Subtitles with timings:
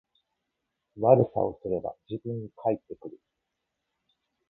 [0.99, 3.19] 悪さをすれば自分に返ってくる